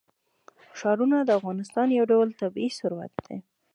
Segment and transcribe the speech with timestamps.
[0.79, 3.37] ښارونه د افغانستان یو ډول طبعي ثروت دی.